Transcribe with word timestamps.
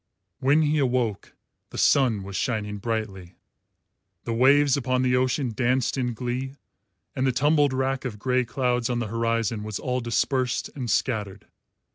When 0.39 0.63
he 0.63 0.79
awoke, 0.79 1.33
the 1.69 1.77
sun 1.77 2.23
was 2.23 2.35
shining 2.35 2.77
brightly, 2.79 3.35
the 4.23 4.33
waves 4.33 4.75
upon 4.75 5.03
the 5.03 5.15
ocean 5.15 5.51
danced 5.53 5.95
in 5.95 6.15
glee, 6.15 6.55
and 7.15 7.27
the 7.27 7.31
tumbled 7.31 7.71
rack 7.71 8.03
of 8.03 8.17
grey 8.17 8.43
clouds 8.43 8.89
on 8.89 8.97
the 8.97 9.09
horizon 9.13 9.61
was 9.61 9.77
all 9.77 9.99
dispersed 9.99 10.71
and 10.73 10.89
scattered. 10.89 11.45